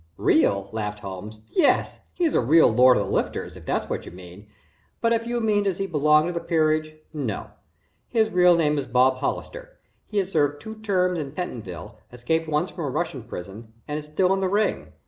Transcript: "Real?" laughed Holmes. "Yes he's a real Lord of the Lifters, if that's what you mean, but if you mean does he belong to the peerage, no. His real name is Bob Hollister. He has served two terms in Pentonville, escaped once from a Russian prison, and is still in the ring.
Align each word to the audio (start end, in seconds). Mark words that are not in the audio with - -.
"Real?" 0.17 0.67
laughed 0.71 1.01
Holmes. 1.01 1.41
"Yes 1.51 1.99
he's 2.15 2.33
a 2.33 2.41
real 2.41 2.69
Lord 2.69 2.97
of 2.97 3.05
the 3.05 3.11
Lifters, 3.11 3.55
if 3.55 3.67
that's 3.67 3.87
what 3.87 4.03
you 4.03 4.11
mean, 4.11 4.47
but 4.99 5.13
if 5.13 5.27
you 5.27 5.39
mean 5.39 5.61
does 5.65 5.77
he 5.77 5.85
belong 5.85 6.25
to 6.25 6.33
the 6.33 6.39
peerage, 6.39 6.95
no. 7.13 7.51
His 8.07 8.31
real 8.31 8.55
name 8.55 8.79
is 8.79 8.87
Bob 8.87 9.17
Hollister. 9.17 9.77
He 10.07 10.17
has 10.17 10.31
served 10.31 10.59
two 10.59 10.79
terms 10.79 11.19
in 11.19 11.33
Pentonville, 11.33 11.99
escaped 12.11 12.49
once 12.49 12.71
from 12.71 12.85
a 12.85 12.89
Russian 12.89 13.21
prison, 13.21 13.73
and 13.87 13.99
is 13.99 14.05
still 14.05 14.33
in 14.33 14.39
the 14.39 14.49
ring. 14.49 14.91